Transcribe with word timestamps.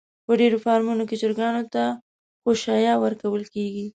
په 0.25 0.31
ډېرو 0.39 0.57
فارمونو 0.65 1.03
کې 1.09 1.19
چرگانو 1.21 1.63
ته 1.73 1.83
خؤشايه 2.45 2.93
ورکول 3.03 3.43
کېږي. 3.53 3.85